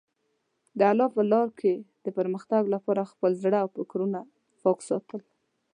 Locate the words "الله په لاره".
0.91-1.51